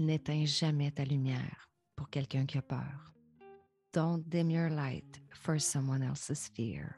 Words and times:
N'éteins 0.00 0.46
jamais 0.46 0.90
ta 0.90 1.04
lumière 1.04 1.68
pour 1.94 2.08
quelqu'un 2.08 2.46
qui 2.46 2.56
a 2.56 2.62
peur. 2.62 3.12
Don't 3.92 4.22
dim 4.26 4.48
your 4.48 4.70
light 4.70 5.20
for 5.30 5.60
someone 5.60 6.02
else's 6.02 6.48
fear. 6.48 6.94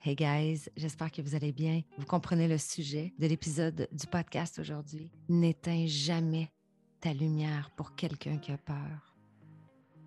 Hey 0.00 0.16
guys, 0.16 0.68
j'espère 0.76 1.12
que 1.12 1.22
vous 1.22 1.36
allez 1.36 1.52
bien. 1.52 1.82
Vous 1.96 2.06
comprenez 2.06 2.48
le 2.48 2.58
sujet 2.58 3.14
de 3.20 3.28
l'épisode 3.28 3.86
du 3.92 4.08
podcast 4.08 4.58
aujourd'hui. 4.58 5.12
N'éteins 5.28 5.86
jamais 5.86 6.50
ta 6.98 7.12
lumière 7.12 7.70
pour 7.76 7.94
quelqu'un 7.94 8.38
qui 8.38 8.50
a 8.50 8.58
peur. 8.58 9.14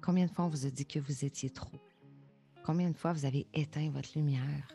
Combien 0.02 0.26
de 0.26 0.32
fois 0.32 0.44
on 0.44 0.50
vous 0.50 0.66
a 0.66 0.70
dit 0.70 0.86
que 0.86 1.00
vous 1.00 1.24
étiez 1.24 1.50
trop? 1.50 1.80
Combien 2.66 2.90
de 2.90 2.98
fois 2.98 3.14
vous 3.14 3.24
avez 3.24 3.48
éteint 3.54 3.90
votre 3.92 4.10
lumière? 4.18 4.68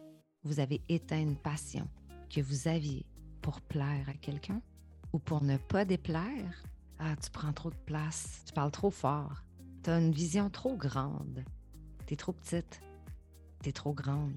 Vous 0.42 0.58
avez 0.58 0.80
éteint 0.88 1.20
une 1.20 1.36
passion 1.36 1.86
que 2.34 2.40
vous 2.40 2.66
aviez 2.66 3.04
pour 3.42 3.60
plaire 3.60 4.08
à 4.08 4.14
quelqu'un? 4.14 4.62
Ou 5.12 5.18
pour 5.18 5.42
ne 5.42 5.56
pas 5.56 5.84
déplaire? 5.84 6.62
Ah, 6.98 7.16
tu 7.16 7.30
prends 7.30 7.52
trop 7.52 7.70
de 7.70 7.76
place, 7.86 8.42
tu 8.46 8.52
parles 8.52 8.70
trop 8.70 8.90
fort, 8.90 9.42
tu 9.82 9.90
as 9.90 9.98
une 9.98 10.12
vision 10.12 10.50
trop 10.50 10.76
grande, 10.76 11.44
tu 12.06 12.14
es 12.14 12.16
trop 12.16 12.32
petite, 12.32 12.80
tu 13.62 13.68
es 13.70 13.72
trop 13.72 13.92
grande 13.92 14.34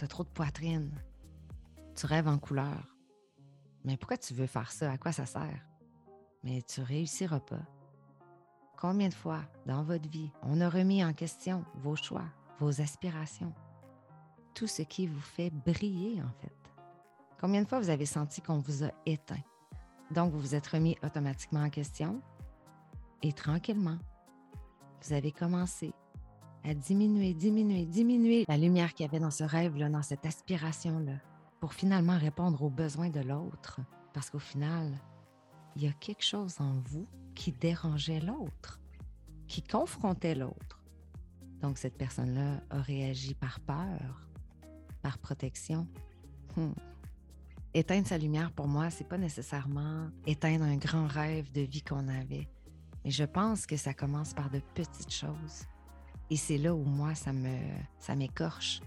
tu 0.00 0.08
trop 0.08 0.24
de 0.24 0.30
poitrine, 0.30 0.90
tu 1.94 2.06
rêves 2.06 2.26
en 2.26 2.38
couleur. 2.38 2.96
Mais 3.84 3.98
pourquoi 3.98 4.16
tu 4.16 4.32
veux 4.32 4.46
faire 4.46 4.72
ça? 4.72 4.90
À 4.90 4.96
quoi 4.96 5.12
ça 5.12 5.26
sert? 5.26 5.66
Mais 6.42 6.62
tu 6.62 6.80
réussiras 6.80 7.40
pas. 7.40 7.60
Combien 8.78 9.10
de 9.10 9.14
fois 9.14 9.42
dans 9.66 9.82
votre 9.82 10.08
vie 10.08 10.30
on 10.42 10.62
a 10.62 10.70
remis 10.70 11.04
en 11.04 11.12
question 11.12 11.66
vos 11.74 11.96
choix, 11.96 12.24
vos 12.58 12.80
aspirations, 12.80 13.52
tout 14.54 14.66
ce 14.66 14.80
qui 14.80 15.06
vous 15.06 15.20
fait 15.20 15.50
briller 15.50 16.22
en 16.22 16.32
fait? 16.40 16.56
Combien 17.38 17.62
de 17.62 17.68
fois 17.68 17.80
vous 17.80 17.90
avez 17.90 18.06
senti 18.06 18.40
qu'on 18.40 18.58
vous 18.58 18.84
a 18.84 18.90
éteint? 19.04 19.42
Donc 20.10 20.32
vous 20.32 20.40
vous 20.40 20.54
êtes 20.54 20.66
remis 20.66 20.96
automatiquement 21.02 21.62
en 21.62 21.70
question 21.70 22.20
et 23.22 23.32
tranquillement, 23.32 23.98
vous 25.02 25.12
avez 25.12 25.30
commencé 25.30 25.92
à 26.64 26.74
diminuer, 26.74 27.34
diminuer, 27.34 27.86
diminuer 27.86 28.44
la 28.48 28.56
lumière 28.56 28.94
qu'il 28.94 29.06
y 29.06 29.08
avait 29.08 29.20
dans 29.20 29.30
ce 29.30 29.44
rêve-là, 29.44 29.88
dans 29.88 30.02
cette 30.02 30.26
aspiration-là, 30.26 31.14
pour 31.60 31.74
finalement 31.74 32.18
répondre 32.18 32.62
aux 32.62 32.70
besoins 32.70 33.10
de 33.10 33.20
l'autre. 33.20 33.80
Parce 34.12 34.30
qu'au 34.30 34.38
final, 34.38 34.92
il 35.76 35.84
y 35.84 35.88
a 35.88 35.92
quelque 35.92 36.24
chose 36.24 36.60
en 36.60 36.80
vous 36.86 37.06
qui 37.34 37.52
dérangeait 37.52 38.20
l'autre, 38.20 38.80
qui 39.46 39.62
confrontait 39.62 40.34
l'autre. 40.34 40.82
Donc 41.60 41.78
cette 41.78 41.96
personne-là 41.96 42.60
a 42.70 42.80
réagi 42.80 43.34
par 43.34 43.60
peur, 43.60 44.28
par 45.02 45.18
protection. 45.18 45.86
Hmm. 46.56 46.72
Éteindre 47.72 48.08
sa 48.08 48.18
lumière, 48.18 48.50
pour 48.50 48.66
moi, 48.66 48.90
c'est 48.90 49.06
pas 49.06 49.18
nécessairement 49.18 50.08
éteindre 50.26 50.64
un 50.64 50.76
grand 50.76 51.06
rêve 51.06 51.52
de 51.52 51.60
vie 51.60 51.82
qu'on 51.82 52.08
avait. 52.08 52.48
Mais 53.04 53.12
je 53.12 53.22
pense 53.22 53.64
que 53.64 53.76
ça 53.76 53.94
commence 53.94 54.34
par 54.34 54.50
de 54.50 54.60
petites 54.74 55.12
choses. 55.12 55.66
Et 56.30 56.36
c'est 56.36 56.58
là 56.58 56.74
où 56.74 56.82
moi, 56.82 57.14
ça 57.14 57.32
me 57.32 57.58
ça 57.98 58.16
m'écorche. 58.16 58.80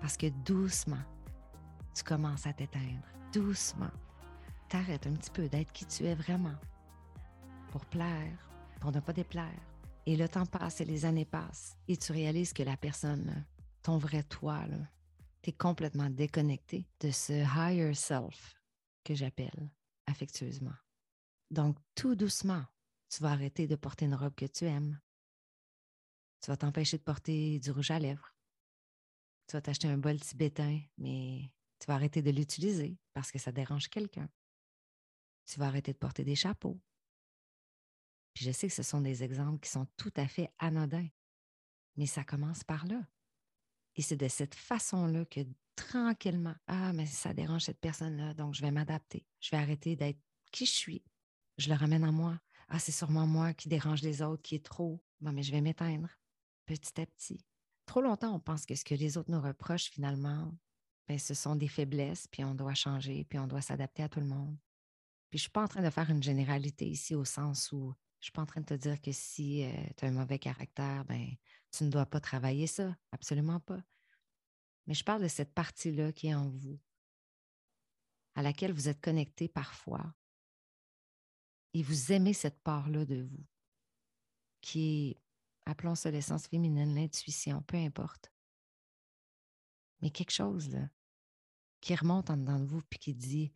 Parce 0.00 0.16
que 0.16 0.28
doucement, 0.46 1.02
tu 1.94 2.02
commences 2.02 2.46
à 2.46 2.54
t'éteindre. 2.54 3.04
Doucement. 3.34 3.90
T'arrêtes 4.70 5.06
un 5.06 5.12
petit 5.12 5.30
peu 5.30 5.48
d'être 5.48 5.72
qui 5.72 5.84
tu 5.84 6.06
es 6.06 6.14
vraiment. 6.14 6.56
Pour 7.70 7.84
plaire, 7.84 8.50
pour 8.80 8.92
ne 8.92 9.00
pas 9.00 9.12
déplaire. 9.12 9.60
Et 10.06 10.16
le 10.16 10.26
temps 10.26 10.46
passe 10.46 10.80
et 10.80 10.86
les 10.86 11.04
années 11.04 11.26
passent. 11.26 11.76
Et 11.86 11.98
tu 11.98 12.12
réalises 12.12 12.54
que 12.54 12.62
la 12.62 12.78
personne, 12.78 13.44
ton 13.82 13.98
vrai 13.98 14.22
toi, 14.22 14.60
tu 15.42 15.50
es 15.50 15.52
complètement 15.52 16.10
déconnecté 16.10 16.86
de 17.00 17.10
ce 17.10 17.32
higher 17.32 17.94
self 17.94 18.60
que 19.04 19.14
j'appelle 19.14 19.70
affectueusement. 20.06 20.74
Donc, 21.50 21.76
tout 21.94 22.14
doucement, 22.14 22.64
tu 23.08 23.22
vas 23.22 23.32
arrêter 23.32 23.66
de 23.66 23.76
porter 23.76 24.04
une 24.04 24.14
robe 24.14 24.34
que 24.34 24.46
tu 24.46 24.64
aimes. 24.64 25.00
Tu 26.40 26.50
vas 26.50 26.56
t'empêcher 26.56 26.98
de 26.98 27.02
porter 27.02 27.58
du 27.58 27.70
rouge 27.70 27.90
à 27.90 27.98
lèvres. 27.98 28.34
Tu 29.46 29.56
vas 29.56 29.60
t'acheter 29.60 29.88
un 29.88 29.98
bol 29.98 30.18
tibétain, 30.20 30.80
mais 30.96 31.52
tu 31.78 31.86
vas 31.86 31.94
arrêter 31.94 32.22
de 32.22 32.30
l'utiliser 32.30 32.98
parce 33.12 33.32
que 33.32 33.38
ça 33.38 33.52
dérange 33.52 33.88
quelqu'un. 33.88 34.28
Tu 35.46 35.58
vas 35.58 35.66
arrêter 35.66 35.92
de 35.92 35.98
porter 35.98 36.22
des 36.22 36.36
chapeaux. 36.36 36.80
Je 38.34 38.52
sais 38.52 38.68
que 38.68 38.74
ce 38.74 38.84
sont 38.84 39.00
des 39.00 39.24
exemples 39.24 39.58
qui 39.58 39.70
sont 39.70 39.86
tout 39.96 40.12
à 40.16 40.28
fait 40.28 40.52
anodins, 40.58 41.08
mais 41.96 42.06
ça 42.06 42.22
commence 42.22 42.62
par 42.62 42.86
là. 42.86 43.02
Et 43.96 44.02
c'est 44.02 44.16
de 44.16 44.28
cette 44.28 44.54
façon-là 44.54 45.24
que 45.24 45.40
tranquillement, 45.76 46.54
ah, 46.66 46.92
mais 46.92 47.06
ça 47.06 47.34
dérange 47.34 47.64
cette 47.64 47.80
personne-là, 47.80 48.34
donc 48.34 48.54
je 48.54 48.62
vais 48.62 48.70
m'adapter. 48.70 49.26
Je 49.40 49.50
vais 49.50 49.56
arrêter 49.56 49.96
d'être 49.96 50.20
qui 50.52 50.66
je 50.66 50.72
suis. 50.72 51.04
Je 51.58 51.68
le 51.68 51.76
ramène 51.76 52.04
à 52.04 52.12
moi. 52.12 52.38
Ah, 52.68 52.78
c'est 52.78 52.92
sûrement 52.92 53.26
moi 53.26 53.52
qui 53.52 53.68
dérange 53.68 54.02
les 54.02 54.22
autres, 54.22 54.42
qui 54.42 54.54
est 54.54 54.64
trop. 54.64 55.02
Bon, 55.20 55.32
mais 55.32 55.42
je 55.42 55.52
vais 55.52 55.60
m'éteindre 55.60 56.08
petit 56.66 57.00
à 57.00 57.06
petit. 57.06 57.44
Trop 57.86 58.00
longtemps, 58.00 58.34
on 58.34 58.40
pense 58.40 58.66
que 58.66 58.74
ce 58.74 58.84
que 58.84 58.94
les 58.94 59.18
autres 59.18 59.30
nous 59.30 59.40
reprochent, 59.40 59.90
finalement, 59.90 60.54
ben, 61.08 61.18
ce 61.18 61.34
sont 61.34 61.56
des 61.56 61.66
faiblesses, 61.66 62.28
puis 62.28 62.44
on 62.44 62.54
doit 62.54 62.74
changer, 62.74 63.24
puis 63.24 63.38
on 63.38 63.48
doit 63.48 63.62
s'adapter 63.62 64.04
à 64.04 64.08
tout 64.08 64.20
le 64.20 64.26
monde. 64.26 64.56
Puis 65.28 65.38
je 65.38 65.42
ne 65.42 65.46
suis 65.46 65.50
pas 65.50 65.64
en 65.64 65.68
train 65.68 65.82
de 65.82 65.90
faire 65.90 66.08
une 66.08 66.22
généralité 66.22 66.86
ici 66.86 67.16
au 67.16 67.24
sens 67.24 67.72
où 67.72 67.94
je 68.20 68.22
ne 68.22 68.24
suis 68.24 68.32
pas 68.32 68.42
en 68.42 68.46
train 68.46 68.60
de 68.60 68.66
te 68.66 68.74
dire 68.74 69.00
que 69.00 69.12
si 69.12 69.64
euh, 69.64 69.72
tu 69.96 70.04
as 70.04 70.08
un 70.08 70.12
mauvais 70.12 70.38
caractère, 70.38 71.04
ben, 71.06 71.26
tu 71.70 71.84
ne 71.84 71.90
dois 71.90 72.06
pas 72.06 72.20
travailler 72.20 72.66
ça. 72.66 72.96
Absolument 73.12 73.60
pas. 73.60 73.82
Mais 74.86 74.94
je 74.94 75.04
parle 75.04 75.22
de 75.22 75.28
cette 75.28 75.54
partie-là 75.54 76.12
qui 76.12 76.28
est 76.28 76.34
en 76.34 76.48
vous, 76.48 76.80
à 78.34 78.42
laquelle 78.42 78.72
vous 78.72 78.88
êtes 78.88 79.00
connecté 79.00 79.48
parfois. 79.48 80.14
Et 81.72 81.82
vous 81.82 82.12
aimez 82.12 82.32
cette 82.32 82.60
part-là 82.62 83.04
de 83.04 83.22
vous, 83.22 83.46
qui 84.60 85.10
est 85.10 85.16
appelons 85.70 85.94
ça 85.94 86.10
l'essence 86.10 86.46
féminine, 86.46 86.94
l'intuition, 86.94 87.62
peu 87.62 87.76
importe. 87.76 88.32
Mais 90.00 90.10
quelque 90.10 90.32
chose 90.32 90.68
là, 90.70 90.88
qui 91.80 91.94
remonte 91.94 92.30
en 92.30 92.36
dedans 92.36 92.58
de 92.58 92.64
vous 92.64 92.82
puis 92.82 92.98
qui 92.98 93.14
dit 93.14 93.52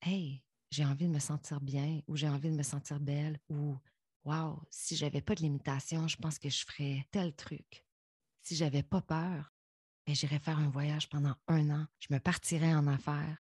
Hey, 0.00 0.42
j'ai 0.70 0.84
envie 0.84 1.06
de 1.06 1.12
me 1.12 1.18
sentir 1.18 1.60
bien 1.60 2.00
ou 2.08 2.16
j'ai 2.16 2.28
envie 2.28 2.50
de 2.50 2.56
me 2.56 2.62
sentir 2.62 2.98
belle 2.98 3.38
ou 3.48 3.76
Wow, 4.24 4.62
si 4.70 4.94
j'avais 4.94 5.20
pas 5.20 5.34
de 5.34 5.42
limitation, 5.42 6.06
je 6.06 6.16
pense 6.16 6.38
que 6.38 6.48
je 6.48 6.64
ferais 6.64 7.06
tel 7.10 7.34
truc. 7.34 7.84
Si 8.42 8.54
j'avais 8.54 8.82
pas 8.82 9.00
peur, 9.00 9.52
ben, 10.06 10.14
j'irais 10.14 10.38
faire 10.38 10.58
un 10.58 10.68
voyage 10.68 11.08
pendant 11.08 11.34
un 11.48 11.70
an, 11.70 11.86
je 11.98 12.12
me 12.14 12.18
partirais 12.18 12.74
en 12.74 12.86
affaires, 12.86 13.38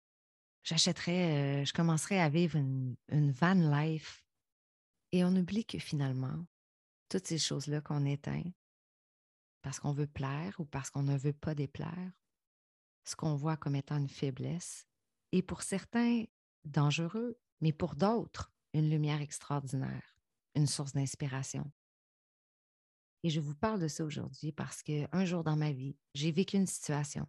j'achèterais, 0.63 1.63
euh, 1.63 1.65
je 1.65 1.73
commencerais 1.73 2.21
à 2.21 2.29
vivre 2.29 2.57
une, 2.57 2.97
une 3.09 3.31
van 3.31 3.55
life. 3.55 4.25
Et 5.13 5.25
on 5.25 5.35
oublie 5.37 5.65
que 5.65 5.79
finalement, 5.79 6.45
toutes 7.09 7.27
ces 7.27 7.39
choses-là 7.39 7.81
qu'on 7.81 8.05
éteint 8.05 8.45
parce 9.63 9.81
qu'on 9.81 9.93
veut 9.93 10.07
plaire 10.07 10.55
ou 10.59 10.65
parce 10.65 10.91
qu'on 10.91 11.03
ne 11.03 11.17
veut 11.17 11.33
pas 11.33 11.55
déplaire, 11.55 12.13
ce 13.05 13.17
qu'on 13.17 13.35
voit 13.35 13.57
comme 13.57 13.75
étant 13.75 13.97
une 13.97 14.09
faiblesse, 14.09 14.87
et 15.33 15.43
pour 15.43 15.63
certains, 15.63 16.25
dangereux, 16.65 17.37
mais 17.61 17.73
pour 17.73 17.97
d'autres, 17.97 18.53
une 18.75 18.91
lumière 18.91 19.21
extraordinaire, 19.21 20.16
une 20.57 20.67
source 20.67 20.93
d'inspiration. 20.93 21.71
Et 23.23 23.31
je 23.31 23.41
vous 23.41 23.55
parle 23.55 23.81
de 23.81 23.89
ça 23.89 24.05
aujourd'hui 24.05 24.53
parce 24.53 24.83
qu'un 24.83 25.25
jour 25.25 25.45
dans 25.45 25.57
ma 25.57 25.73
vie, 25.73 25.97
j'ai 26.15 26.33
vécu 26.33 26.57
une 26.57 26.67
situation 26.67 27.27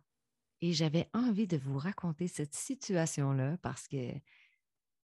et 0.61 0.73
j'avais 0.73 1.09
envie 1.13 1.47
de 1.47 1.57
vous 1.57 1.77
raconter 1.77 2.27
cette 2.27 2.55
situation-là 2.55 3.57
parce 3.61 3.87
que 3.87 4.11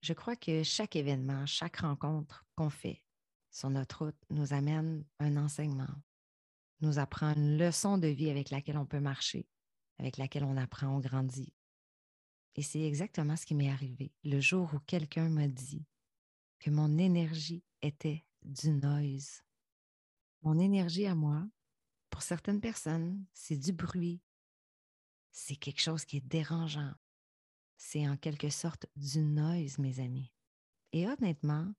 je 0.01 0.13
crois 0.13 0.37
que 0.37 0.63
chaque 0.63 0.97
événement, 0.97 1.47
chaque 1.47 1.79
rencontre 1.79 2.45
qu'on 2.57 2.71
fait, 2.71 3.03
sur 3.51 3.71
notre 3.71 4.07
route 4.07 4.25
nous 4.31 4.53
amène 4.53 5.05
un 5.19 5.37
enseignement, 5.37 5.95
nous 6.81 6.99
apprend 6.99 7.35
une 7.35 7.59
leçon 7.59 7.99
de 7.99 8.09
vie 8.09 8.31
avec 8.31 8.51
laquelle 8.51 8.79
on 8.79 8.87
peut 8.87 9.01
marcher, 9.01 9.47
avec 9.99 10.17
laquelle 10.17 10.45
on 10.45 10.57
apprend, 10.57 10.89
on 10.89 11.01
grandit. 11.01 11.53
Et 12.55 12.63
c'est 12.63 12.83
exactement 12.83 13.37
ce 13.37 13.47
qui 13.47 13.55
m'est 13.55 13.71
arrivé 13.71 14.13
le 14.25 14.41
jour 14.41 14.71
où 14.75 14.79
quelqu'un 14.81 15.29
m'a 15.29 15.49
dit 15.49 15.87
que 16.59 16.71
mon 16.71 16.99
énergie 16.99 17.65
était 17.83 18.25
du 18.43 18.71
noise. 18.71 19.43
Mon 20.43 20.59
énergie 20.59 21.07
à 21.07 21.15
moi, 21.15 21.47
pour 22.11 22.23
certaines 22.23 22.61
personnes, 22.61 23.25
c'est 23.33 23.57
du 23.57 23.73
bruit. 23.73 24.23
C'est 25.31 25.57
quelque 25.57 25.81
chose 25.81 26.05
qui 26.05 26.19
est 26.19 26.27
dérangeant. 26.27 26.93
C'est 27.77 28.09
en 28.09 28.17
quelque 28.17 28.51
sorte 28.51 28.87
du 28.97 29.21
noise, 29.21 29.79
mes 29.79 29.99
amis. 30.01 30.33
Et 30.93 31.09
honnêtement, 31.09 31.73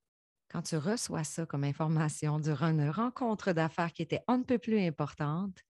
quand 0.48 0.62
tu 0.62 0.76
reçois 0.76 1.24
ça 1.24 1.46
comme 1.46 1.64
information 1.64 2.38
durant 2.38 2.68
une 2.68 2.90
rencontre 2.90 3.52
d'affaires 3.52 3.92
qui 3.92 4.02
était 4.02 4.22
un 4.28 4.42
peu 4.42 4.58
plus 4.58 4.80
importante, 4.80 5.64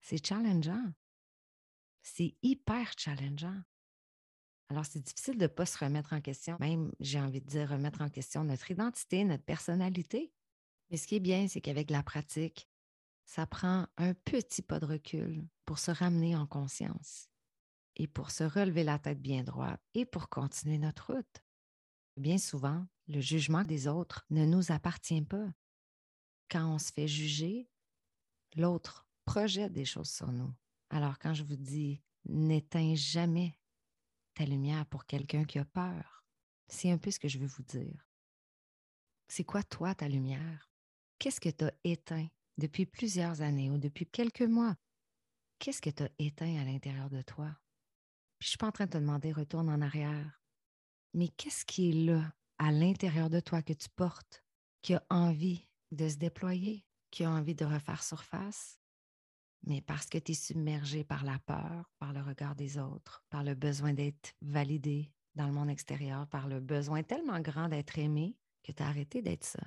c'est 0.00 0.24
challengeant. 0.24 0.92
C'est 2.02 2.36
hyper 2.42 2.92
challengeant. 2.98 3.62
Alors, 4.72 4.86
c'est 4.86 5.00
difficile 5.04 5.36
de 5.36 5.42
ne 5.42 5.48
pas 5.48 5.66
se 5.66 5.76
remettre 5.84 6.14
en 6.14 6.22
question, 6.22 6.56
même, 6.58 6.90
j'ai 6.98 7.20
envie 7.20 7.42
de 7.42 7.46
dire, 7.46 7.68
remettre 7.68 8.00
en 8.00 8.08
question 8.08 8.42
notre 8.42 8.70
identité, 8.70 9.22
notre 9.22 9.44
personnalité. 9.44 10.32
Mais 10.88 10.96
ce 10.96 11.06
qui 11.06 11.16
est 11.16 11.20
bien, 11.20 11.46
c'est 11.46 11.60
qu'avec 11.60 11.90
la 11.90 12.02
pratique, 12.02 12.70
ça 13.26 13.46
prend 13.46 13.86
un 13.98 14.14
petit 14.14 14.62
pas 14.62 14.80
de 14.80 14.86
recul 14.86 15.46
pour 15.66 15.78
se 15.78 15.90
ramener 15.90 16.34
en 16.34 16.46
conscience 16.46 17.28
et 17.96 18.06
pour 18.06 18.30
se 18.30 18.44
relever 18.44 18.82
la 18.82 18.98
tête 18.98 19.20
bien 19.20 19.42
droite 19.42 19.82
et 19.92 20.06
pour 20.06 20.30
continuer 20.30 20.78
notre 20.78 21.12
route. 21.12 21.44
Bien 22.16 22.38
souvent, 22.38 22.86
le 23.08 23.20
jugement 23.20 23.64
des 23.64 23.88
autres 23.88 24.24
ne 24.30 24.46
nous 24.46 24.72
appartient 24.72 25.20
pas. 25.20 25.52
Quand 26.50 26.66
on 26.66 26.78
se 26.78 26.90
fait 26.90 27.08
juger, 27.08 27.68
l'autre 28.56 29.06
projette 29.26 29.74
des 29.74 29.84
choses 29.84 30.10
sur 30.10 30.32
nous. 30.32 30.54
Alors 30.88 31.18
quand 31.18 31.34
je 31.34 31.44
vous 31.44 31.56
dis 31.56 32.00
n'éteins 32.24 32.94
jamais 32.94 33.52
ta 34.34 34.44
lumière 34.44 34.86
pour 34.86 35.06
quelqu'un 35.06 35.44
qui 35.44 35.58
a 35.58 35.64
peur, 35.64 36.24
c'est 36.68 36.90
un 36.90 36.98
peu 36.98 37.10
ce 37.10 37.18
que 37.18 37.28
je 37.28 37.38
veux 37.38 37.46
vous 37.46 37.62
dire. 37.62 38.08
C'est 39.28 39.44
quoi 39.44 39.62
toi 39.62 39.94
ta 39.94 40.08
lumière? 40.08 40.70
Qu'est-ce 41.18 41.40
que 41.40 41.48
tu 41.48 41.64
as 41.64 41.72
éteint 41.84 42.28
depuis 42.58 42.86
plusieurs 42.86 43.40
années 43.42 43.70
ou 43.70 43.78
depuis 43.78 44.06
quelques 44.06 44.42
mois? 44.42 44.76
Qu'est-ce 45.58 45.80
que 45.80 45.90
tu 45.90 46.02
as 46.02 46.10
éteint 46.18 46.60
à 46.60 46.64
l'intérieur 46.64 47.08
de 47.08 47.22
toi? 47.22 47.56
Puis 48.38 48.46
je 48.46 48.48
ne 48.48 48.50
suis 48.50 48.58
pas 48.58 48.66
en 48.66 48.72
train 48.72 48.86
de 48.86 48.90
te 48.90 48.98
demander 48.98 49.32
retourne 49.32 49.68
en 49.68 49.80
arrière. 49.80 50.42
Mais 51.14 51.28
qu'est-ce 51.28 51.64
qui 51.64 51.90
est 51.90 52.04
là 52.04 52.34
à 52.58 52.72
l'intérieur 52.72 53.30
de 53.30 53.40
toi 53.40 53.62
que 53.62 53.72
tu 53.72 53.88
portes, 53.88 54.44
qui 54.82 54.94
a 54.94 55.04
envie 55.10 55.68
de 55.92 56.08
se 56.08 56.16
déployer, 56.16 56.84
qui 57.10 57.24
a 57.24 57.30
envie 57.30 57.54
de 57.54 57.64
refaire 57.64 58.02
surface, 58.02 58.78
mais 59.64 59.80
parce 59.80 60.06
que 60.06 60.18
tu 60.18 60.32
es 60.32 60.34
submergé 60.34 61.04
par 61.04 61.24
la 61.24 61.38
peur, 61.40 61.90
par 61.98 62.12
le 62.12 62.20
regard 62.20 62.54
des 62.54 62.78
autres, 62.78 63.24
par 63.30 63.44
le 63.44 63.54
besoin 63.54 63.92
d'être 63.92 64.34
validé 64.40 65.12
dans 65.34 65.46
le 65.46 65.52
monde 65.52 65.70
extérieur, 65.70 66.26
par 66.28 66.48
le 66.48 66.60
besoin 66.60 67.02
tellement 67.02 67.40
grand 67.40 67.68
d'être 67.68 67.98
aimé 67.98 68.36
que 68.62 68.72
tu 68.72 68.82
as 68.82 68.88
arrêté 68.88 69.22
d'être 69.22 69.44
ça. 69.44 69.62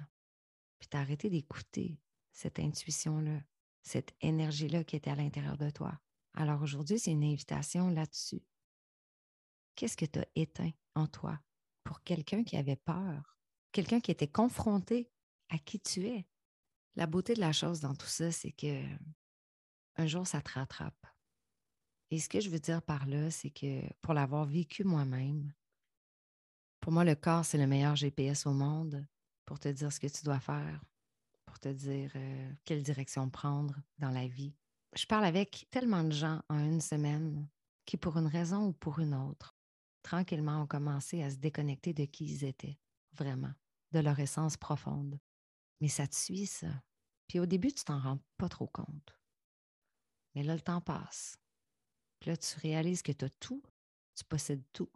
Puis 0.79 0.87
tu 0.89 0.97
as 0.97 0.99
arrêté 0.99 1.29
d'écouter 1.29 1.99
cette 2.31 2.59
intuition-là, 2.59 3.41
cette 3.81 4.13
énergie-là 4.21 4.83
qui 4.83 4.95
était 4.95 5.11
à 5.11 5.15
l'intérieur 5.15 5.57
de 5.57 5.69
toi. 5.69 5.99
Alors 6.33 6.61
aujourd'hui, 6.61 6.99
c'est 6.99 7.11
une 7.11 7.23
invitation 7.23 7.89
là-dessus. 7.89 8.43
Qu'est-ce 9.75 9.97
que 9.97 10.05
tu 10.05 10.19
as 10.19 10.27
éteint 10.35 10.71
en 10.95 11.07
toi 11.07 11.39
pour 11.83 12.03
quelqu'un 12.03 12.43
qui 12.43 12.57
avait 12.57 12.75
peur, 12.75 13.37
quelqu'un 13.71 13.99
qui 13.99 14.11
était 14.11 14.27
confronté 14.27 15.09
à 15.49 15.57
qui 15.57 15.79
tu 15.79 16.05
es? 16.07 16.27
La 16.95 17.07
beauté 17.07 17.33
de 17.33 17.41
la 17.41 17.51
chose 17.51 17.81
dans 17.81 17.93
tout 17.93 18.07
ça, 18.07 18.31
c'est 18.31 18.51
que 18.51 18.81
un 19.97 20.07
jour, 20.07 20.27
ça 20.27 20.41
te 20.41 20.51
rattrape. 20.51 21.07
Et 22.11 22.19
ce 22.19 22.29
que 22.29 22.39
je 22.39 22.49
veux 22.49 22.59
dire 22.59 22.81
par 22.81 23.05
là, 23.07 23.31
c'est 23.31 23.49
que 23.49 23.81
pour 24.01 24.13
l'avoir 24.13 24.45
vécu 24.45 24.83
moi-même, 24.83 25.51
pour 26.79 26.91
moi, 26.91 27.03
le 27.03 27.15
corps, 27.15 27.45
c'est 27.45 27.57
le 27.57 27.67
meilleur 27.67 27.95
GPS 27.95 28.45
au 28.45 28.53
monde 28.53 29.05
pour 29.45 29.59
te 29.59 29.69
dire 29.69 29.91
ce 29.91 29.99
que 29.99 30.07
tu 30.07 30.23
dois 30.23 30.39
faire, 30.39 30.83
pour 31.45 31.59
te 31.59 31.69
dire 31.69 32.11
euh, 32.15 32.53
quelle 32.63 32.83
direction 32.83 33.29
prendre 33.29 33.75
dans 33.97 34.11
la 34.11 34.27
vie. 34.27 34.55
Je 34.95 35.05
parle 35.05 35.25
avec 35.25 35.67
tellement 35.71 36.03
de 36.03 36.11
gens 36.11 36.41
en 36.47 36.59
une 36.59 36.81
semaine 36.81 37.47
qui, 37.85 37.97
pour 37.97 38.17
une 38.17 38.27
raison 38.27 38.67
ou 38.67 38.73
pour 38.73 38.99
une 38.99 39.13
autre, 39.13 39.55
tranquillement 40.03 40.61
ont 40.61 40.67
commencé 40.67 41.23
à 41.23 41.31
se 41.31 41.37
déconnecter 41.37 41.93
de 41.93 42.05
qui 42.05 42.25
ils 42.25 42.43
étaient, 42.45 42.77
vraiment, 43.13 43.53
de 43.91 43.99
leur 43.99 44.19
essence 44.19 44.55
profonde. 44.55 45.19
Mais 45.81 45.87
ça 45.87 46.07
te 46.07 46.15
suit, 46.15 46.45
ça. 46.45 46.67
Puis 47.27 47.39
au 47.39 47.45
début, 47.45 47.73
tu 47.73 47.83
t'en 47.83 47.99
rends 47.99 48.19
pas 48.37 48.49
trop 48.49 48.67
compte. 48.67 49.19
Mais 50.35 50.43
là, 50.43 50.53
le 50.53 50.61
temps 50.61 50.81
passe. 50.81 51.37
Puis 52.19 52.29
là, 52.29 52.37
tu 52.37 52.59
réalises 52.59 53.01
que 53.01 53.13
tu 53.13 53.25
as 53.25 53.29
tout, 53.29 53.63
tu 54.15 54.23
possèdes 54.25 54.65
tout, 54.73 54.91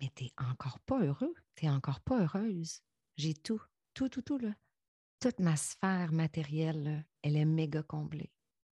mais 0.00 0.10
tu 0.14 0.24
n'es 0.24 0.32
encore 0.38 0.78
pas 0.80 1.02
heureux, 1.02 1.34
tu 1.54 1.64
n'es 1.64 1.70
encore 1.70 2.00
pas 2.00 2.20
heureuse. 2.20 2.82
J'ai 3.16 3.34
tout, 3.34 3.60
tout, 3.94 4.08
tout, 4.08 4.22
tout, 4.22 4.38
là. 4.38 4.54
Toute 5.20 5.38
ma 5.38 5.56
sphère 5.56 6.12
matérielle, 6.12 7.06
elle 7.22 7.36
est 7.36 7.44
méga 7.44 7.82
comblée, 7.82 8.32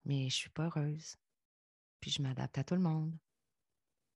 mais 0.05 0.19
je 0.19 0.25
ne 0.25 0.29
suis 0.29 0.49
pas 0.49 0.65
heureuse. 0.65 1.15
Puis 1.99 2.11
je 2.11 2.21
m'adapte 2.21 2.57
à 2.57 2.63
tout 2.63 2.75
le 2.75 2.81
monde. 2.81 3.17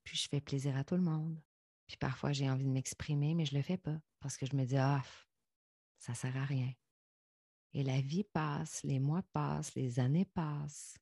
Puis 0.04 0.18
je 0.18 0.28
fais 0.30 0.42
plaisir 0.42 0.78
à 0.78 0.84
tout 0.84 0.96
le 0.96 1.01
monde. 1.01 1.42
Puis 1.88 1.98
parfois, 1.98 2.31
j'ai 2.31 2.50
envie 2.50 2.66
de 2.66 2.69
m'exprimer, 2.69 3.34
mais 3.34 3.46
je 3.46 3.54
ne 3.54 3.60
le 3.60 3.63
fais 3.63 3.78
pas 3.78 4.00
parce 4.19 4.38
que 4.38 4.46
je 4.46 4.56
me 4.56 4.66
dis, 4.66 4.78
ah, 4.78 5.04
ça 5.98 6.12
ne 6.12 6.18
sert 6.18 6.38
à 6.38 6.46
rien. 6.46 6.72
Et 7.74 7.84
la 7.84 8.00
vie 8.00 8.24
passe, 8.24 8.84
les 8.84 9.00
mois 9.00 9.24
passent, 9.34 9.74
les 9.74 10.00
années 10.00 10.25
passent 10.25 10.96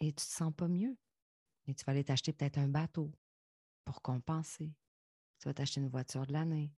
et 0.00 0.12
tu 0.12 0.14
te 0.14 0.22
sens 0.22 0.52
pas 0.54 0.68
mieux. 0.68 0.96
Et 1.66 1.74
tu 1.74 1.84
vas 1.84 1.92
aller 1.92 2.04
t'acheter 2.04 2.32
peut-être 2.32 2.58
un 2.58 2.68
bateau 2.68 3.12
pour 3.84 4.02
compenser. 4.02 4.72
Tu 5.38 5.48
vas 5.48 5.54
t'acheter 5.54 5.80
une 5.80 5.88
voiture 5.88 6.26
de 6.26 6.32
l'année. 6.32 6.74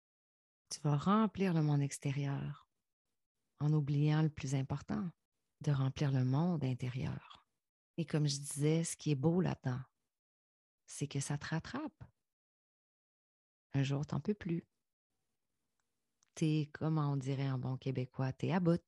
Tu 0.70 0.80
vas 0.82 0.98
remplir 0.98 1.54
le 1.54 1.62
monde 1.62 1.82
extérieur 1.82 2.68
en 3.60 3.74
oubliant 3.74 4.22
le 4.22 4.30
plus 4.30 4.56
important, 4.56 5.10
de 5.62 5.72
remplir 5.72 6.12
le 6.12 6.24
monde 6.24 6.64
intérieur. 6.64 7.46
Et 7.98 8.06
comme 8.06 8.28
je 8.28 8.38
disais, 8.38 8.84
ce 8.84 8.96
qui 8.96 9.12
est 9.12 9.16
beau 9.16 9.42
là-dedans, 9.42 9.82
c'est 10.86 11.08
que 11.08 11.20
ça 11.20 11.38
te 11.38 11.48
rattrape. 11.48 12.04
Un 13.74 13.84
jour, 13.84 14.06
tu 14.06 14.16
n'en 14.16 14.22
peux 14.22 14.34
plus. 14.34 14.66
Tu 16.36 16.46
es, 16.46 16.70
comment 16.72 17.12
on 17.12 17.18
dirait 17.18 17.50
en 17.50 17.60
bon 17.60 17.78
québécois, 17.78 18.34
tu 18.34 18.48
es 18.48 18.54
à 18.54 18.60
bout. 18.60 18.84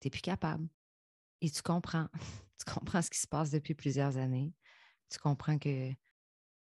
Tu 0.00 0.06
n'es 0.06 0.10
plus 0.10 0.22
capable. 0.22 0.68
Et 1.40 1.50
tu 1.50 1.62
comprends. 1.62 2.08
tu 2.58 2.72
comprends 2.72 3.02
ce 3.02 3.10
qui 3.10 3.18
se 3.18 3.26
passe 3.26 3.50
depuis 3.50 3.74
plusieurs 3.74 4.16
années. 4.16 4.54
Tu 5.10 5.18
comprends 5.18 5.58
que 5.58 5.92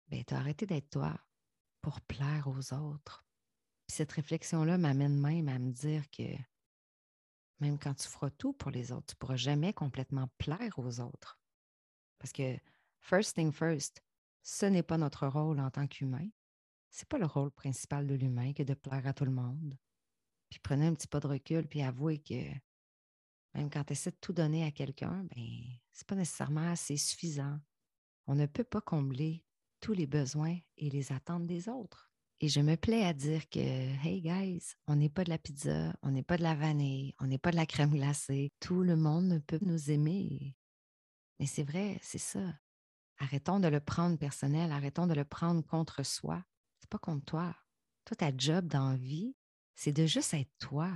ben, 0.07 0.23
tu 0.25 0.33
as 0.33 0.37
arrêté 0.37 0.65
d'être 0.65 0.89
toi 0.89 1.19
pour 1.81 2.01
plaire 2.01 2.47
aux 2.47 2.73
autres. 2.73 3.25
cette 3.87 4.11
réflexion-là 4.13 4.77
m'amène 4.77 5.19
même 5.19 5.49
à 5.49 5.59
me 5.59 5.71
dire 5.71 6.09
que 6.11 6.23
même 7.59 7.77
quand 7.77 7.93
tu 7.93 8.07
feras 8.07 8.29
tout 8.29 8.53
pour 8.53 8.71
les 8.71 8.91
autres, 8.91 9.07
tu 9.07 9.15
ne 9.15 9.19
pourras 9.19 9.35
jamais 9.35 9.73
complètement 9.73 10.27
plaire 10.37 10.79
aux 10.79 10.99
autres. 10.99 11.39
Parce 12.17 12.31
que 12.31 12.57
first 12.99 13.35
thing 13.35 13.51
first, 13.51 14.01
ce 14.43 14.65
n'est 14.65 14.83
pas 14.83 14.97
notre 14.97 15.27
rôle 15.27 15.59
en 15.59 15.69
tant 15.69 15.87
qu'humain. 15.87 16.27
Ce 16.89 17.01
n'est 17.01 17.07
pas 17.07 17.17
le 17.17 17.25
rôle 17.25 17.51
principal 17.51 18.07
de 18.07 18.15
l'humain 18.15 18.53
que 18.53 18.63
de 18.63 18.73
plaire 18.73 19.05
à 19.05 19.13
tout 19.13 19.25
le 19.25 19.31
monde. 19.31 19.77
Puis 20.49 20.59
prenez 20.59 20.87
un 20.87 20.93
petit 20.93 21.07
pas 21.07 21.19
de 21.19 21.27
recul, 21.27 21.67
puis 21.67 21.81
avouez 21.81 22.19
que 22.19 22.51
même 23.53 23.69
quand 23.69 23.83
tu 23.83 23.93
essaies 23.93 24.11
de 24.11 24.17
tout 24.21 24.33
donner 24.33 24.63
à 24.63 24.71
quelqu'un, 24.71 25.25
ben, 25.35 25.45
ce 25.91 26.01
n'est 26.01 26.07
pas 26.07 26.15
nécessairement 26.15 26.71
assez 26.71 26.97
suffisant. 26.97 27.59
On 28.27 28.35
ne 28.35 28.45
peut 28.45 28.63
pas 28.63 28.81
combler 28.81 29.43
tous 29.79 29.93
les 29.93 30.07
besoins 30.07 30.57
et 30.77 30.89
les 30.89 31.11
attentes 31.11 31.47
des 31.47 31.67
autres. 31.67 32.11
Et 32.39 32.47
je 32.47 32.59
me 32.59 32.75
plais 32.75 33.03
à 33.03 33.13
dire 33.13 33.47
que, 33.49 33.59
hey 33.59 34.21
guys, 34.21 34.75
on 34.87 34.95
n'est 34.95 35.09
pas 35.09 35.23
de 35.23 35.29
la 35.29 35.37
pizza, 35.37 35.93
on 36.01 36.09
n'est 36.09 36.23
pas 36.23 36.37
de 36.37 36.43
la 36.43 36.55
vanille, 36.55 37.13
on 37.19 37.27
n'est 37.27 37.37
pas 37.37 37.51
de 37.51 37.55
la 37.55 37.67
crème 37.67 37.91
glacée. 37.91 38.51
Tout 38.59 38.81
le 38.81 38.95
monde 38.95 39.25
ne 39.25 39.37
peut 39.37 39.59
nous 39.61 39.91
aimer. 39.91 40.55
Mais 41.39 41.45
c'est 41.45 41.63
vrai, 41.63 41.99
c'est 42.01 42.17
ça. 42.17 42.55
Arrêtons 43.19 43.59
de 43.59 43.67
le 43.67 43.79
prendre 43.79 44.17
personnel, 44.17 44.71
arrêtons 44.71 45.05
de 45.05 45.13
le 45.13 45.25
prendre 45.25 45.63
contre 45.63 46.03
soi. 46.03 46.43
C'est 46.79 46.89
pas 46.89 46.97
contre 46.97 47.25
toi. 47.25 47.55
Toi, 48.05 48.15
ta 48.15 48.35
job 48.35 48.65
dans 48.65 48.95
vie, 48.95 49.35
c'est 49.75 49.93
de 49.93 50.07
juste 50.07 50.33
être 50.33 50.51
toi. 50.57 50.91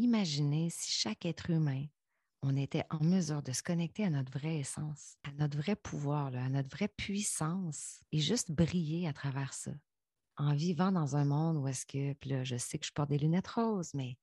Imaginez 0.00 0.70
si 0.70 0.92
chaque 0.92 1.26
être 1.26 1.50
humain, 1.50 1.84
on 2.42 2.56
était 2.56 2.84
en 2.88 3.02
mesure 3.02 3.42
de 3.42 3.50
se 3.50 3.64
connecter 3.64 4.04
à 4.04 4.10
notre 4.10 4.30
vraie 4.30 4.58
essence, 4.58 5.16
à 5.24 5.32
notre 5.32 5.58
vrai 5.58 5.74
pouvoir, 5.74 6.26
à 6.36 6.48
notre 6.48 6.70
vraie 6.70 6.86
puissance 6.86 8.00
et 8.12 8.20
juste 8.20 8.52
briller 8.52 9.08
à 9.08 9.12
travers 9.12 9.52
ça. 9.52 9.72
En 10.36 10.54
vivant 10.54 10.92
dans 10.92 11.16
un 11.16 11.24
monde 11.24 11.56
où 11.56 11.66
est-ce 11.66 11.84
que, 11.84 12.12
puis 12.12 12.30
là, 12.30 12.44
je 12.44 12.56
sais 12.56 12.78
que 12.78 12.86
je 12.86 12.92
porte 12.92 13.10
des 13.10 13.18
lunettes 13.18 13.48
roses, 13.48 13.92
mais 13.92 14.16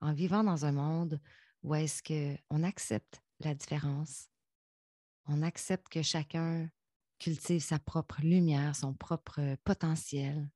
en 0.00 0.12
vivant 0.12 0.42
dans 0.42 0.64
un 0.64 0.72
monde 0.72 1.20
où 1.62 1.72
est-ce 1.76 2.02
qu'on 2.02 2.64
accepte 2.64 3.22
la 3.38 3.54
différence, 3.54 4.28
on 5.26 5.42
accepte 5.42 5.88
que 5.88 6.02
chacun 6.02 6.68
cultive 7.20 7.62
sa 7.62 7.78
propre 7.78 8.22
lumière, 8.22 8.74
son 8.74 8.92
propre 8.92 9.54
potentiel, 9.62 10.50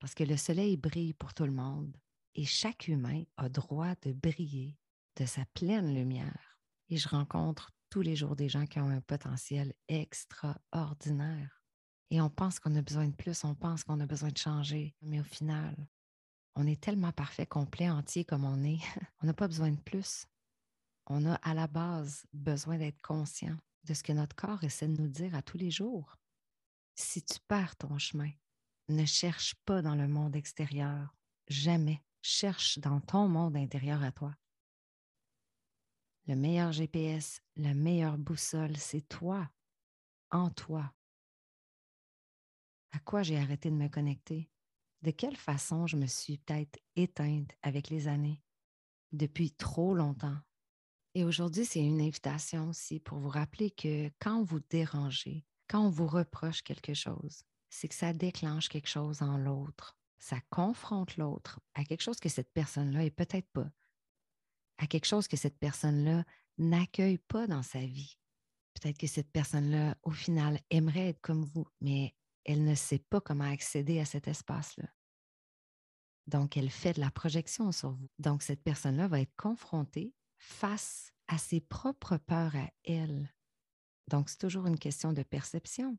parce 0.00 0.14
que 0.14 0.24
le 0.24 0.38
soleil 0.38 0.78
brille 0.78 1.12
pour 1.12 1.34
tout 1.34 1.44
le 1.44 1.52
monde. 1.52 1.94
Et 2.38 2.44
chaque 2.44 2.86
humain 2.86 3.24
a 3.36 3.48
droit 3.48 3.96
de 4.02 4.12
briller 4.12 4.78
de 5.16 5.26
sa 5.26 5.44
pleine 5.54 5.92
lumière. 5.92 6.60
Et 6.88 6.96
je 6.96 7.08
rencontre 7.08 7.72
tous 7.90 8.00
les 8.00 8.14
jours 8.14 8.36
des 8.36 8.48
gens 8.48 8.64
qui 8.64 8.78
ont 8.78 8.90
un 8.90 9.00
potentiel 9.00 9.74
extraordinaire. 9.88 11.64
Et 12.10 12.20
on 12.20 12.30
pense 12.30 12.60
qu'on 12.60 12.76
a 12.76 12.80
besoin 12.82 13.08
de 13.08 13.16
plus, 13.16 13.42
on 13.42 13.56
pense 13.56 13.82
qu'on 13.82 13.98
a 13.98 14.06
besoin 14.06 14.28
de 14.28 14.38
changer. 14.38 14.94
Mais 15.02 15.18
au 15.18 15.24
final, 15.24 15.74
on 16.54 16.64
est 16.68 16.80
tellement 16.80 17.10
parfait, 17.10 17.44
complet, 17.44 17.90
entier 17.90 18.24
comme 18.24 18.44
on 18.44 18.62
est. 18.62 18.78
on 19.20 19.26
n'a 19.26 19.34
pas 19.34 19.48
besoin 19.48 19.72
de 19.72 19.80
plus. 19.80 20.24
On 21.06 21.26
a 21.26 21.34
à 21.42 21.54
la 21.54 21.66
base 21.66 22.24
besoin 22.32 22.78
d'être 22.78 23.02
conscient 23.02 23.56
de 23.82 23.94
ce 23.94 24.04
que 24.04 24.12
notre 24.12 24.36
corps 24.36 24.62
essaie 24.62 24.86
de 24.86 25.02
nous 25.02 25.08
dire 25.08 25.34
à 25.34 25.42
tous 25.42 25.58
les 25.58 25.72
jours. 25.72 26.14
Si 26.94 27.20
tu 27.20 27.40
perds 27.48 27.74
ton 27.74 27.98
chemin, 27.98 28.30
ne 28.86 29.06
cherche 29.06 29.56
pas 29.64 29.82
dans 29.82 29.96
le 29.96 30.06
monde 30.06 30.36
extérieur, 30.36 31.16
jamais 31.48 32.00
cherche 32.22 32.78
dans 32.78 33.00
ton 33.00 33.28
monde 33.28 33.56
intérieur 33.56 34.02
à 34.02 34.12
toi. 34.12 34.34
Le 36.26 36.36
meilleur 36.36 36.72
GPS, 36.72 37.40
la 37.56 37.74
meilleure 37.74 38.18
boussole, 38.18 38.76
c'est 38.76 39.08
toi, 39.08 39.50
en 40.30 40.50
toi. 40.50 40.92
À 42.90 42.98
quoi 43.00 43.22
j'ai 43.22 43.38
arrêté 43.38 43.70
de 43.70 43.76
me 43.76 43.88
connecter? 43.88 44.50
De 45.02 45.10
quelle 45.10 45.36
façon 45.36 45.86
je 45.86 45.96
me 45.96 46.06
suis 46.06 46.38
peut-être 46.38 46.78
éteinte 46.96 47.52
avec 47.62 47.88
les 47.88 48.08
années, 48.08 48.42
depuis 49.12 49.52
trop 49.52 49.94
longtemps? 49.94 50.38
Et 51.14 51.24
aujourd'hui, 51.24 51.64
c'est 51.64 51.84
une 51.84 52.00
invitation 52.00 52.68
aussi 52.68 53.00
pour 53.00 53.18
vous 53.18 53.28
rappeler 53.28 53.70
que 53.70 54.10
quand 54.18 54.42
vous 54.42 54.60
dérangez, 54.60 55.46
quand 55.66 55.86
on 55.86 55.90
vous 55.90 56.06
reproche 56.06 56.62
quelque 56.62 56.94
chose, 56.94 57.42
c'est 57.70 57.88
que 57.88 57.94
ça 57.94 58.12
déclenche 58.12 58.68
quelque 58.68 58.88
chose 58.88 59.22
en 59.22 59.38
l'autre 59.38 59.98
ça 60.18 60.40
confronte 60.50 61.16
l'autre 61.16 61.60
à 61.74 61.84
quelque 61.84 62.02
chose 62.02 62.20
que 62.20 62.28
cette 62.28 62.52
personne-là 62.52 63.04
est 63.04 63.10
peut-être 63.10 63.48
pas, 63.52 63.70
à 64.78 64.86
quelque 64.86 65.06
chose 65.06 65.28
que 65.28 65.36
cette 65.36 65.58
personne-là 65.58 66.24
n'accueille 66.58 67.18
pas 67.18 67.46
dans 67.46 67.62
sa 67.62 67.80
vie. 67.80 68.18
Peut-être 68.74 68.98
que 68.98 69.06
cette 69.06 69.30
personne-là, 69.30 69.96
au 70.02 70.10
final, 70.10 70.60
aimerait 70.70 71.08
être 71.08 71.20
comme 71.20 71.44
vous, 71.44 71.66
mais 71.80 72.14
elle 72.44 72.64
ne 72.64 72.74
sait 72.74 72.98
pas 72.98 73.20
comment 73.20 73.50
accéder 73.50 74.00
à 74.00 74.04
cet 74.04 74.28
espace-là. 74.28 74.88
Donc, 76.26 76.56
elle 76.56 76.70
fait 76.70 76.92
de 76.92 77.00
la 77.00 77.10
projection 77.10 77.72
sur 77.72 77.90
vous. 77.90 78.10
Donc, 78.18 78.42
cette 78.42 78.62
personne-là 78.62 79.08
va 79.08 79.20
être 79.20 79.34
confrontée 79.36 80.14
face 80.36 81.12
à 81.26 81.38
ses 81.38 81.60
propres 81.60 82.16
peurs 82.16 82.54
à 82.54 82.70
elle. 82.84 83.32
Donc, 84.08 84.28
c'est 84.28 84.38
toujours 84.38 84.66
une 84.66 84.78
question 84.78 85.12
de 85.12 85.22
perception. 85.22 85.98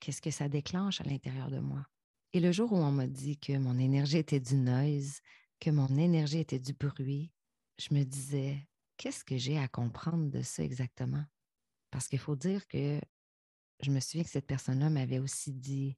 Qu'est-ce 0.00 0.22
que 0.22 0.30
ça 0.30 0.48
déclenche 0.48 1.00
à 1.00 1.04
l'intérieur 1.04 1.50
de 1.50 1.58
moi? 1.58 1.86
Et 2.32 2.40
le 2.40 2.52
jour 2.52 2.72
où 2.72 2.76
on 2.76 2.92
m'a 2.92 3.06
dit 3.06 3.38
que 3.38 3.56
mon 3.56 3.78
énergie 3.78 4.18
était 4.18 4.40
du 4.40 4.56
noise, 4.56 5.20
que 5.60 5.70
mon 5.70 5.96
énergie 5.96 6.38
était 6.38 6.58
du 6.58 6.74
bruit, 6.74 7.32
je 7.78 7.94
me 7.94 8.04
disais, 8.04 8.68
qu'est-ce 8.96 9.24
que 9.24 9.38
j'ai 9.38 9.58
à 9.58 9.68
comprendre 9.68 10.30
de 10.30 10.42
ça 10.42 10.62
exactement? 10.62 11.24
Parce 11.90 12.06
qu'il 12.06 12.18
faut 12.18 12.36
dire 12.36 12.66
que 12.68 13.00
je 13.80 13.90
me 13.90 14.00
souviens 14.00 14.24
que 14.24 14.30
cette 14.30 14.46
personne-là 14.46 14.90
m'avait 14.90 15.20
aussi 15.20 15.52
dit, 15.52 15.96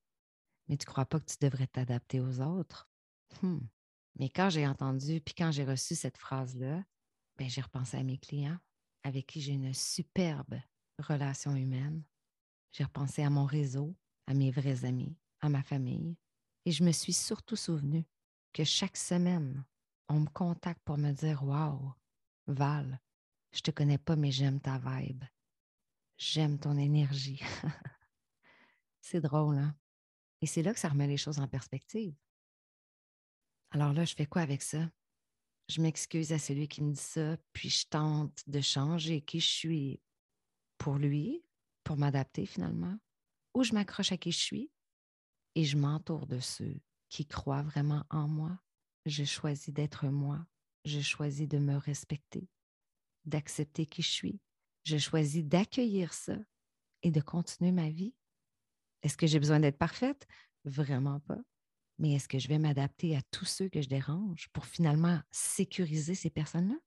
mais 0.68 0.76
tu 0.76 0.86
ne 0.86 0.90
crois 0.92 1.06
pas 1.06 1.18
que 1.18 1.24
tu 1.24 1.36
devrais 1.40 1.66
t'adapter 1.66 2.20
aux 2.20 2.40
autres? 2.40 2.88
Hmm. 3.42 3.60
Mais 4.18 4.28
quand 4.28 4.50
j'ai 4.50 4.66
entendu, 4.66 5.20
puis 5.20 5.34
quand 5.34 5.50
j'ai 5.50 5.64
reçu 5.64 5.94
cette 5.94 6.18
phrase-là, 6.18 6.84
ben, 7.38 7.48
j'ai 7.48 7.60
repensé 7.60 7.96
à 7.96 8.04
mes 8.04 8.18
clients 8.18 8.58
avec 9.02 9.26
qui 9.26 9.40
j'ai 9.40 9.52
une 9.52 9.74
superbe 9.74 10.60
relation 10.98 11.56
humaine. 11.56 12.02
J'ai 12.72 12.84
repensé 12.84 13.22
à 13.22 13.30
mon 13.30 13.46
réseau, 13.46 13.96
à 14.26 14.34
mes 14.34 14.50
vrais 14.50 14.84
amis, 14.84 15.16
à 15.40 15.48
ma 15.48 15.62
famille. 15.62 16.16
Et 16.64 16.72
je 16.72 16.84
me 16.84 16.92
suis 16.92 17.12
surtout 17.12 17.56
souvenu 17.56 18.04
que 18.52 18.64
chaque 18.64 18.96
semaine, 18.96 19.64
on 20.08 20.20
me 20.20 20.28
contacte 20.28 20.82
pour 20.84 20.98
me 20.98 21.12
dire 21.12 21.42
Waouh, 21.44 21.92
Val, 22.46 23.00
je 23.52 23.60
te 23.60 23.70
connais 23.70 23.98
pas, 23.98 24.16
mais 24.16 24.30
j'aime 24.30 24.60
ta 24.60 24.78
vibe. 24.78 25.24
J'aime 26.18 26.58
ton 26.58 26.76
énergie. 26.76 27.40
c'est 29.00 29.20
drôle, 29.20 29.58
hein? 29.58 29.74
Et 30.42 30.46
c'est 30.46 30.62
là 30.62 30.72
que 30.72 30.80
ça 30.80 30.88
remet 30.88 31.06
les 31.06 31.16
choses 31.16 31.38
en 31.38 31.48
perspective. 31.48 32.14
Alors 33.70 33.92
là, 33.92 34.04
je 34.04 34.14
fais 34.14 34.26
quoi 34.26 34.42
avec 34.42 34.62
ça? 34.62 34.90
Je 35.68 35.80
m'excuse 35.80 36.32
à 36.32 36.38
celui 36.38 36.66
qui 36.66 36.82
me 36.82 36.92
dit 36.92 37.00
ça, 37.00 37.36
puis 37.52 37.70
je 37.70 37.86
tente 37.86 38.42
de 38.46 38.60
changer 38.60 39.20
qui 39.20 39.38
je 39.38 39.48
suis 39.48 40.00
pour 40.78 40.96
lui, 40.96 41.44
pour 41.84 41.96
m'adapter 41.96 42.46
finalement, 42.46 42.98
ou 43.54 43.62
je 43.62 43.72
m'accroche 43.72 44.12
à 44.12 44.16
qui 44.16 44.32
je 44.32 44.38
suis 44.38 44.70
et 45.54 45.64
je 45.64 45.76
m'entoure 45.76 46.26
de 46.26 46.40
ceux 46.40 46.80
qui 47.08 47.26
croient 47.26 47.62
vraiment 47.62 48.04
en 48.10 48.28
moi. 48.28 48.58
Je 49.06 49.24
choisis 49.24 49.72
d'être 49.72 50.06
moi. 50.06 50.46
Je 50.84 51.00
choisis 51.00 51.48
de 51.48 51.58
me 51.58 51.76
respecter, 51.76 52.48
d'accepter 53.24 53.86
qui 53.86 54.02
je 54.02 54.10
suis. 54.10 54.40
Je 54.84 54.96
choisis 54.96 55.44
d'accueillir 55.44 56.14
ça 56.14 56.36
et 57.02 57.10
de 57.10 57.20
continuer 57.20 57.72
ma 57.72 57.90
vie. 57.90 58.14
Est-ce 59.02 59.16
que 59.16 59.26
j'ai 59.26 59.38
besoin 59.38 59.60
d'être 59.60 59.78
parfaite? 59.78 60.26
Vraiment 60.64 61.20
pas. 61.20 61.40
Mais 61.98 62.14
est-ce 62.14 62.28
que 62.28 62.38
je 62.38 62.48
vais 62.48 62.58
m'adapter 62.58 63.14
à 63.14 63.22
tous 63.30 63.44
ceux 63.44 63.68
que 63.68 63.82
je 63.82 63.88
dérange 63.88 64.48
pour 64.54 64.64
finalement 64.64 65.20
sécuriser 65.30 66.14
ces 66.14 66.30
personnes-là? 66.30 66.78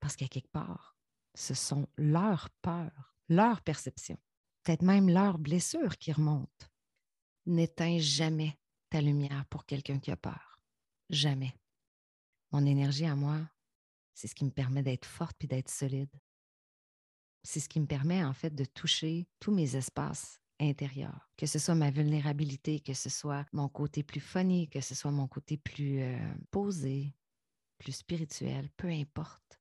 Parce 0.00 0.16
qu'à 0.16 0.26
quelque 0.26 0.50
part, 0.50 0.96
ce 1.36 1.54
sont 1.54 1.88
leurs 1.96 2.50
peurs, 2.62 3.14
leurs 3.28 3.62
perceptions, 3.62 4.18
peut-être 4.64 4.82
même 4.82 5.08
leurs 5.08 5.38
blessures 5.38 5.96
qui 5.98 6.12
remontent. 6.12 6.66
N'éteins 7.48 7.98
jamais 7.98 8.58
ta 8.90 9.00
lumière 9.00 9.46
pour 9.46 9.64
quelqu'un 9.64 9.98
qui 9.98 10.10
a 10.10 10.18
peur. 10.18 10.60
Jamais. 11.08 11.54
Mon 12.52 12.66
énergie 12.66 13.06
à 13.06 13.16
moi, 13.16 13.40
c'est 14.12 14.28
ce 14.28 14.34
qui 14.34 14.44
me 14.44 14.50
permet 14.50 14.82
d'être 14.82 15.06
forte 15.06 15.42
et 15.44 15.46
d'être 15.46 15.70
solide. 15.70 16.14
C'est 17.42 17.60
ce 17.60 17.70
qui 17.70 17.80
me 17.80 17.86
permet 17.86 18.22
en 18.22 18.34
fait 18.34 18.54
de 18.54 18.66
toucher 18.66 19.26
tous 19.40 19.50
mes 19.50 19.76
espaces 19.76 20.42
intérieur, 20.60 21.30
que 21.38 21.46
ce 21.46 21.58
soit 21.58 21.74
ma 21.74 21.90
vulnérabilité, 21.90 22.80
que 22.80 22.92
ce 22.92 23.08
soit 23.08 23.46
mon 23.54 23.70
côté 23.70 24.02
plus 24.02 24.20
funny, 24.20 24.68
que 24.68 24.82
ce 24.82 24.94
soit 24.94 25.10
mon 25.10 25.26
côté 25.26 25.56
plus 25.56 26.02
euh, 26.02 26.34
posé, 26.50 27.14
plus 27.78 27.92
spirituel, 27.92 28.68
peu 28.76 28.88
importe. 28.88 29.58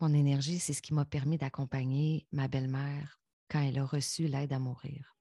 Mon 0.00 0.12
énergie, 0.12 0.58
c'est 0.58 0.72
ce 0.72 0.82
qui 0.82 0.94
m'a 0.94 1.04
permis 1.04 1.38
d'accompagner 1.38 2.26
ma 2.32 2.48
belle-mère 2.48 3.20
quand 3.48 3.62
elle 3.62 3.78
a 3.78 3.84
reçu 3.84 4.26
l'aide 4.26 4.52
à 4.52 4.58
mourir. 4.58 5.13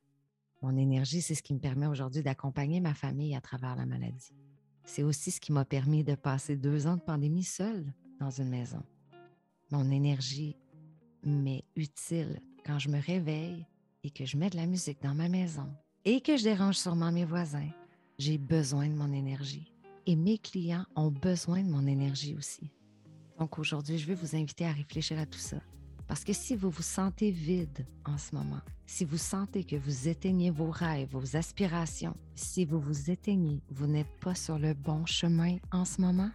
Mon 0.63 0.77
énergie, 0.77 1.21
c'est 1.21 1.35
ce 1.35 1.43
qui 1.43 1.53
me 1.53 1.59
permet 1.59 1.87
aujourd'hui 1.87 2.23
d'accompagner 2.23 2.79
ma 2.79 2.93
famille 2.93 3.35
à 3.35 3.41
travers 3.41 3.75
la 3.75 3.85
maladie. 3.85 4.33
C'est 4.85 5.03
aussi 5.03 5.29
ce 5.29 5.41
qui 5.41 5.51
m'a 5.51 5.65
permis 5.65 6.05
de 6.05 6.15
passer 6.15 6.55
deux 6.55 6.87
ans 6.87 6.95
de 6.95 7.01
pandémie 7.01 7.43
seule 7.43 7.93
dans 8.21 8.29
une 8.29 8.47
maison. 8.47 8.81
Mon 9.71 9.91
énergie 9.91 10.55
m'est 11.21 11.65
utile 11.75 12.39
quand 12.65 12.79
je 12.79 12.87
me 12.87 13.01
réveille 13.01 13.67
et 14.05 14.09
que 14.09 14.25
je 14.25 14.37
mets 14.37 14.49
de 14.49 14.55
la 14.55 14.65
musique 14.65 15.01
dans 15.01 15.13
ma 15.13 15.27
maison 15.27 15.69
et 16.05 16.21
que 16.21 16.37
je 16.37 16.43
dérange 16.43 16.77
sûrement 16.77 17.11
mes 17.11 17.25
voisins, 17.25 17.69
j'ai 18.17 18.37
besoin 18.37 18.87
de 18.87 18.95
mon 18.95 19.11
énergie. 19.11 19.69
Et 20.05 20.15
mes 20.15 20.37
clients 20.37 20.85
ont 20.95 21.11
besoin 21.11 21.61
de 21.61 21.69
mon 21.69 21.85
énergie 21.87 22.35
aussi. 22.35 22.71
Donc 23.37 23.59
aujourd'hui, 23.59 23.97
je 23.97 24.07
vais 24.07 24.15
vous 24.15 24.35
inviter 24.35 24.65
à 24.65 24.71
réfléchir 24.71 25.19
à 25.19 25.25
tout 25.25 25.39
ça. 25.39 25.57
Parce 26.07 26.23
que 26.23 26.33
si 26.33 26.55
vous 26.55 26.69
vous 26.69 26.81
sentez 26.81 27.31
vide 27.31 27.85
en 28.05 28.17
ce 28.17 28.35
moment, 28.35 28.61
si 28.85 29.05
vous 29.05 29.17
sentez 29.17 29.63
que 29.63 29.75
vous 29.75 30.07
éteignez 30.07 30.51
vos 30.51 30.69
rêves, 30.69 31.09
vos 31.11 31.35
aspirations, 31.35 32.15
si 32.35 32.65
vous 32.65 32.79
vous 32.79 33.09
éteignez, 33.09 33.61
vous 33.69 33.87
n'êtes 33.87 34.19
pas 34.19 34.35
sur 34.35 34.59
le 34.59 34.73
bon 34.73 35.05
chemin 35.05 35.57
en 35.71 35.85
ce 35.85 36.01
moment, 36.01 36.31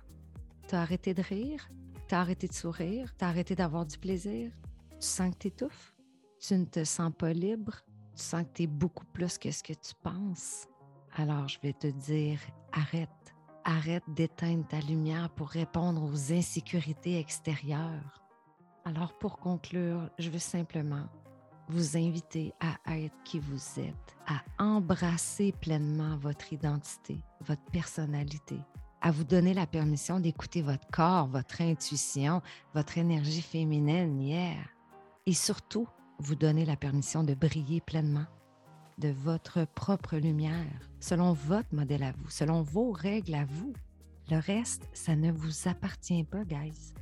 t'as 0.67 0.81
arrêté 0.81 1.15
de 1.15 1.23
rire, 1.23 1.69
t'as 2.09 2.21
arrêté 2.21 2.49
de 2.49 2.55
sourire, 2.55 3.15
t'as 3.17 3.29
arrêté 3.29 3.55
d'avoir 3.55 3.85
du 3.87 3.99
plaisir, 3.99 4.51
tu 5.01 5.07
sens 5.07 5.31
que 5.33 5.39
t'étouffes, 5.39 5.95
tu 6.41 6.55
ne 6.55 6.65
te 6.65 6.85
sens 6.85 7.13
pas 7.17 7.33
libre, 7.33 7.75
tu 8.17 8.23
sens 8.23 8.43
que 8.45 8.53
tu 8.55 8.63
es 8.63 8.67
beaucoup 8.67 9.07
plus 9.07 9.39
que 9.39 9.51
ce 9.51 9.63
que 9.63 9.75
tu 9.75 9.93
penses, 10.03 10.67
alors 11.17 11.49
je 11.49 11.59
vais 11.61 11.73
te 11.73 11.89
dire 11.89 12.41
arrête. 12.73 13.09
Arrête 13.65 14.05
d'éteindre 14.09 14.67
ta 14.67 14.81
lumière 14.81 15.29
pour 15.31 15.49
répondre 15.49 16.03
aux 16.03 16.33
insécurités 16.33 17.19
extérieures. 17.19 18.23
Alors 18.89 19.13
pour 19.13 19.39
conclure, 19.39 20.09
je 20.19 20.31
veux 20.31 20.39
simplement 20.39 21.05
vous 21.69 21.99
inviter 21.99 22.55
à 22.59 22.97
être 22.97 23.23
qui 23.23 23.39
vous 23.39 23.79
êtes, 23.79 24.17
à 24.27 24.41
embrasser 24.59 25.53
pleinement 25.53 26.17
votre 26.17 26.55
identité, 26.55 27.19
votre 27.43 27.65
personnalité, 27.71 28.57
à 29.03 29.11
vous 29.11 29.25
donner 29.25 29.53
la 29.53 29.67
permission 29.67 30.21
d'écouter 30.21 30.63
votre 30.63 30.87
corps, 30.91 31.27
votre 31.27 31.61
intuition, 31.61 32.41
votre 32.73 32.97
énergie 32.97 33.43
féminine, 33.43 34.19
hier, 34.23 34.57
Et 35.27 35.35
surtout, 35.35 35.87
vous 36.19 36.35
donner 36.35 36.65
la 36.65 36.77
permission 36.77 37.23
de 37.23 37.35
briller 37.35 37.83
pleinement 37.83 38.27
de 38.97 39.11
votre 39.11 39.67
propre 39.67 40.17
lumière, 40.17 40.81
selon 40.99 41.35
votre 41.35 41.75
modèle 41.75 42.05
à 42.05 42.13
vous, 42.13 42.31
selon 42.31 42.63
vos 42.63 42.93
règles 42.93 43.35
à 43.35 43.45
vous. 43.45 43.75
Le 44.31 44.39
reste, 44.39 44.89
ça 44.95 45.15
ne 45.15 45.31
vous 45.31 45.69
appartient 45.69 46.25
pas, 46.25 46.45
guys. 46.45 46.95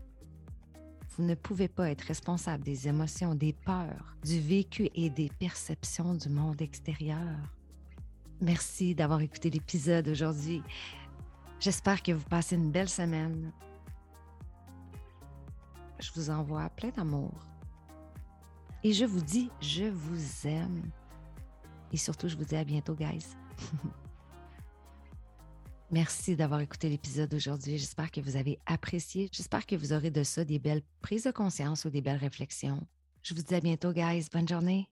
Vous 1.17 1.25
ne 1.25 1.35
pouvez 1.35 1.69
pas 1.69 1.91
être 1.91 2.03
responsable 2.03 2.63
des 2.63 2.89
émotions, 2.89 3.35
des 3.35 3.55
peurs, 3.55 4.17
du 4.23 4.39
vécu 4.39 4.91
et 4.95 5.09
des 5.09 5.31
perceptions 5.39 6.15
du 6.15 6.29
monde 6.29 6.61
extérieur. 6.61 7.39
Merci 8.43 8.95
d'avoir 8.95 9.23
écouté 9.23 9.49
l'épisode 9.49 10.09
aujourd'hui. 10.09 10.63
J'espère 11.59 12.03
que 12.03 12.13
vous 12.13 12.25
passez 12.29 12.57
une 12.57 12.71
belle 12.71 12.91
semaine. 12.91 13.51
Je 15.99 16.11
vous 16.15 16.29
envoie 16.29 16.69
plein 16.71 16.91
d'amour 16.91 17.33
et 18.85 18.93
je 18.93 19.07
vous 19.07 19.23
dis, 19.23 19.51
je 19.61 19.85
vous 19.85 20.47
aime. 20.47 20.83
Et 21.93 21.97
surtout, 21.97 22.29
je 22.29 22.37
vous 22.37 22.45
dis 22.45 22.57
à 22.57 22.65
bientôt, 22.65 22.95
guys. 22.95 23.27
Merci 25.93 26.35
d'avoir 26.35 26.61
écouté 26.61 26.89
l'épisode 26.89 27.31
d'aujourd'hui. 27.31 27.79
J'espère 27.79 28.11
que 28.11 28.21
vous 28.21 28.37
avez 28.37 28.59
apprécié. 28.67 29.29
J'espère 29.31 29.67
que 29.67 29.77
vous 29.77 29.93
aurez 29.93 30.11
de 30.11 30.25
ça 30.25 30.45
des 30.45 30.59
belles 30.59 30.83
prises 31.01 31.25
de 31.25 31.31
conscience 31.31 31.85
ou 31.85 31.91
des 31.91 32.01
belles 32.01 32.17
réflexions. 32.17 32.85
Je 33.23 33.35
vous 33.35 33.43
dis 33.43 33.55
à 33.55 33.61
bientôt, 33.61 33.93
guys. 33.93 34.27
Bonne 34.33 34.49
journée. 34.49 34.85